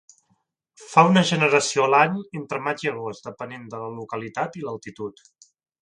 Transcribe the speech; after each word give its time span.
Fa 0.83 1.03
una 1.09 1.23
generació 1.31 1.85
a 1.85 1.91
l'any 1.95 2.17
entre 2.41 2.63
maig 2.69 2.83
i 2.87 2.91
agost, 2.95 3.29
depenent 3.31 3.71
de 3.75 3.83
la 3.85 3.95
localitat 4.01 4.63
i 4.63 4.67
l'altitud. 4.69 5.25